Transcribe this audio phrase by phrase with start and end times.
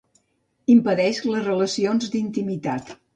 [0.75, 2.91] Impedeix les relacions d'intimitat.